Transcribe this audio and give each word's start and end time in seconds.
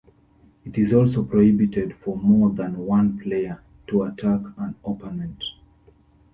It 0.65 0.79
is 0.79 0.93
also 0.95 1.23
prohibited 1.23 1.95
for 1.95 2.17
more 2.17 2.49
than 2.49 2.87
one 2.87 3.19
player 3.19 3.61
to 3.85 4.01
attack 4.01 4.41
an 4.57 4.73
opponent. 4.83 5.43